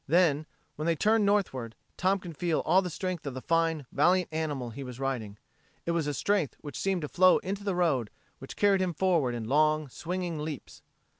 [0.07, 0.47] Then,
[0.77, 4.71] when they turned northward, Tom could feel all the strength of the fine, valiant animal
[4.71, 5.37] he was riding.
[5.85, 8.09] It was a strength which seemed to flow into the road,
[8.39, 10.81] which carried him forward in long, swinging leaps.